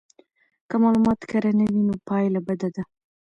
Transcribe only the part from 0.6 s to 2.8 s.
که معلومات کره نه وي نو پایله بده